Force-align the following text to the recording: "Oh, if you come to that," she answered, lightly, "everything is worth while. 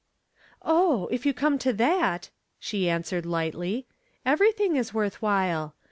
"Oh, 0.63 1.07
if 1.11 1.27
you 1.27 1.31
come 1.35 1.59
to 1.59 1.71
that," 1.73 2.31
she 2.57 2.89
answered, 2.89 3.23
lightly, 3.23 3.85
"everything 4.25 4.75
is 4.75 4.95
worth 4.95 5.21
while. 5.21 5.75